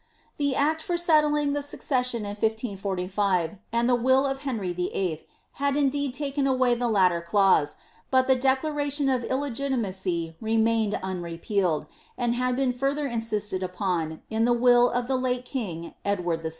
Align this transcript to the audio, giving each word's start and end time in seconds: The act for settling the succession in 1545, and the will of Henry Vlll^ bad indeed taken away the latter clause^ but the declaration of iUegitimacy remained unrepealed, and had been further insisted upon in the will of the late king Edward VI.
The 0.37 0.55
act 0.55 0.81
for 0.81 0.97
settling 0.97 1.53
the 1.53 1.61
succession 1.61 2.21
in 2.25 2.29
1545, 2.33 3.57
and 3.71 3.87
the 3.87 3.93
will 3.93 4.25
of 4.25 4.39
Henry 4.39 4.73
Vlll^ 4.73 5.23
bad 5.59 5.75
indeed 5.75 6.15
taken 6.15 6.47
away 6.47 6.73
the 6.73 6.87
latter 6.87 7.21
clause^ 7.21 7.75
but 8.09 8.25
the 8.25 8.33
declaration 8.35 9.09
of 9.09 9.21
iUegitimacy 9.23 10.33
remained 10.41 10.99
unrepealed, 11.03 11.85
and 12.17 12.33
had 12.33 12.55
been 12.55 12.73
further 12.73 13.05
insisted 13.05 13.61
upon 13.61 14.23
in 14.31 14.43
the 14.43 14.53
will 14.57 14.89
of 14.89 15.05
the 15.05 15.17
late 15.17 15.45
king 15.45 15.93
Edward 16.03 16.41
VI. 16.41 16.49